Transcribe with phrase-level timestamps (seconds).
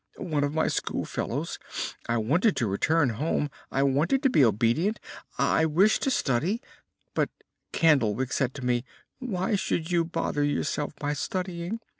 [0.17, 1.59] "One of my school fellows.
[2.09, 4.99] I wanted to return home; I wanted to be obedient.
[5.37, 6.59] I wished to study,
[7.13, 7.29] but
[7.71, 8.83] Candlewick said to me:
[9.19, 11.81] 'Why should you bother yourself by studying?